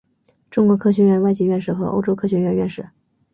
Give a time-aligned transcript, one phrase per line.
[0.49, 2.89] 中国科学院外籍院士和欧洲科学院院士。